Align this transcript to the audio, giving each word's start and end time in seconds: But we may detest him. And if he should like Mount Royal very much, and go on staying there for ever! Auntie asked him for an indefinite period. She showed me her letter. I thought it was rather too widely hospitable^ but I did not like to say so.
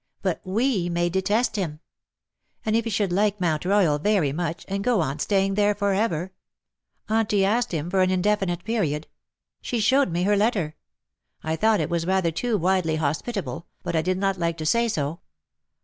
But 0.23 0.41
we 0.43 0.89
may 0.89 1.09
detest 1.11 1.57
him. 1.57 1.79
And 2.65 2.75
if 2.75 2.85
he 2.85 2.89
should 2.89 3.11
like 3.11 3.39
Mount 3.39 3.65
Royal 3.65 3.99
very 3.99 4.31
much, 4.31 4.65
and 4.67 4.83
go 4.83 4.99
on 4.99 5.19
staying 5.19 5.53
there 5.53 5.75
for 5.75 5.93
ever! 5.93 6.33
Auntie 7.07 7.45
asked 7.45 7.71
him 7.71 7.87
for 7.87 8.01
an 8.01 8.09
indefinite 8.09 8.63
period. 8.63 9.05
She 9.61 9.79
showed 9.79 10.11
me 10.11 10.23
her 10.23 10.35
letter. 10.35 10.75
I 11.43 11.55
thought 11.55 11.79
it 11.79 11.91
was 11.91 12.07
rather 12.07 12.31
too 12.31 12.57
widely 12.57 12.97
hospitable^ 12.97 13.65
but 13.83 13.95
I 13.95 14.01
did 14.01 14.17
not 14.17 14.39
like 14.39 14.57
to 14.57 14.65
say 14.65 14.87
so. 14.87 15.19